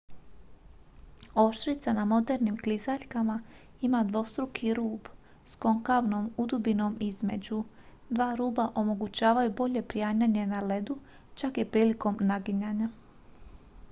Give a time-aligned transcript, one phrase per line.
[1.41, 3.35] oštrica na modernim klizaljkama
[3.81, 5.11] ima dvostruki rub
[5.45, 7.63] s konkavnom udubinom između
[8.09, 10.99] dva ruba omogućavaju bolje prianjanje na ledu
[11.35, 12.89] čak i prilikom naginjanja